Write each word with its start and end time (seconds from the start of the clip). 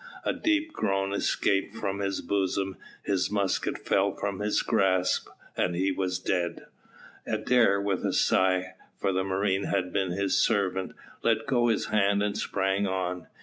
A 0.23 0.33
deep 0.33 0.73
groan 0.73 1.13
escaped 1.13 1.75
from 1.75 1.99
his 1.99 2.21
bosom, 2.21 2.75
his 3.03 3.29
musket 3.29 3.77
fell 3.77 4.15
from 4.15 4.39
his 4.39 4.63
grasp, 4.63 5.27
and 5.55 5.75
he 5.75 5.91
was 5.91 6.17
dead. 6.17 6.65
Adair 7.27 7.79
with 7.79 8.03
a 8.03 8.11
sigh, 8.11 8.73
for 8.97 9.13
the 9.13 9.23
marine 9.23 9.65
had 9.65 9.93
been 9.93 10.09
his 10.09 10.35
servant, 10.35 10.93
let 11.21 11.45
go 11.45 11.67
his 11.67 11.85
hand 11.89 12.23
and 12.23 12.35
sprang 12.35 12.87
on. 12.87 13.27